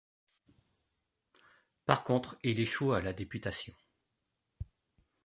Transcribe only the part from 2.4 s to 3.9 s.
il échoue à la députation.